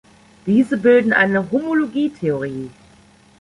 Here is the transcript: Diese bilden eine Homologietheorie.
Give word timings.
Diese 0.47 0.77
bilden 0.83 1.13
eine 1.13 1.51
Homologietheorie. 1.51 2.71